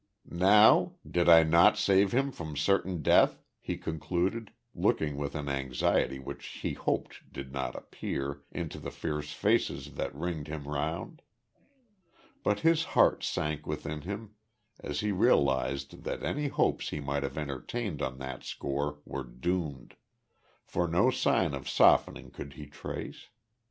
"Now? 0.25 0.93
Did 1.07 1.29
I 1.29 1.43
not 1.43 1.77
save 1.77 2.11
him 2.11 2.31
from 2.31 2.57
certain 2.57 3.03
death?" 3.03 3.43
he 3.59 3.77
concluded, 3.77 4.49
looking 4.73 5.15
with 5.15 5.35
an 5.35 5.47
anxiety 5.47 6.17
which 6.17 6.43
he 6.47 6.73
hoped 6.73 7.31
did 7.31 7.51
not 7.53 7.75
appear, 7.75 8.41
into 8.51 8.79
the 8.79 8.89
fierce 8.89 9.31
faces 9.31 9.93
that 9.93 10.15
ringed 10.15 10.47
him 10.47 10.67
round. 10.67 11.21
But 12.41 12.61
his 12.61 12.83
heart 12.97 13.23
sank 13.23 13.67
within 13.67 14.01
him, 14.01 14.33
as 14.79 15.01
he 15.01 15.11
realised 15.11 16.03
that 16.03 16.23
any 16.23 16.47
hopes 16.47 16.89
he 16.89 16.99
might 16.99 17.21
have 17.21 17.37
entertained 17.37 18.01
on 18.01 18.17
that 18.17 18.43
score 18.43 19.01
were 19.05 19.23
doomed; 19.23 19.97
for 20.65 20.87
no 20.87 21.11
sign 21.11 21.53
of 21.53 21.69
softening 21.69 22.31
could 22.31 22.53
he 22.53 22.65
trace. 22.65 23.27